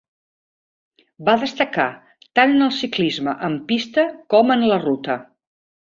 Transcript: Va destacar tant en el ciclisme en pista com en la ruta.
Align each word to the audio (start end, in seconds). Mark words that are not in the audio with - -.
Va 1.27 1.35
destacar 1.43 1.85
tant 2.39 2.55
en 2.55 2.65
el 2.69 2.73
ciclisme 2.79 3.35
en 3.49 3.59
pista 3.73 4.07
com 4.37 4.55
en 4.57 4.65
la 4.73 4.85
ruta. 4.87 5.19